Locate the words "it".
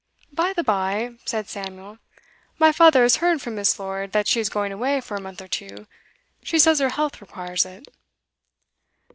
7.67-7.87